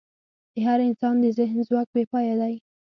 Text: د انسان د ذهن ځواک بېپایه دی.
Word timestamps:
د 0.77 0.83
انسان 0.89 1.15
د 1.21 1.25
ذهن 1.37 1.57
ځواک 1.67 1.87
بېپایه 1.95 2.35
دی. 2.41 2.55